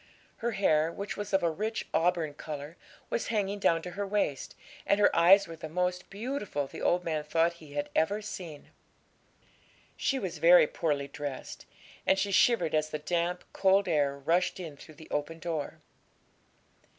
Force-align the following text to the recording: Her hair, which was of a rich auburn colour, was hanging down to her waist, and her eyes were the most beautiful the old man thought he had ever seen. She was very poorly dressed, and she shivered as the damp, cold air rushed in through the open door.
Her 0.37 0.53
hair, 0.53 0.91
which 0.91 1.15
was 1.15 1.31
of 1.31 1.43
a 1.43 1.51
rich 1.51 1.85
auburn 1.93 2.33
colour, 2.33 2.75
was 3.11 3.27
hanging 3.27 3.59
down 3.59 3.83
to 3.83 3.91
her 3.91 4.07
waist, 4.07 4.55
and 4.83 4.99
her 4.99 5.15
eyes 5.15 5.47
were 5.47 5.55
the 5.55 5.69
most 5.69 6.09
beautiful 6.09 6.65
the 6.65 6.81
old 6.81 7.03
man 7.03 7.23
thought 7.23 7.53
he 7.61 7.73
had 7.73 7.91
ever 7.95 8.19
seen. 8.19 8.71
She 9.95 10.17
was 10.17 10.39
very 10.39 10.65
poorly 10.65 11.07
dressed, 11.07 11.67
and 12.07 12.17
she 12.17 12.31
shivered 12.31 12.73
as 12.73 12.89
the 12.89 12.97
damp, 12.97 13.43
cold 13.53 13.87
air 13.87 14.17
rushed 14.17 14.59
in 14.59 14.75
through 14.75 14.95
the 14.95 15.07
open 15.11 15.37
door. 15.37 15.81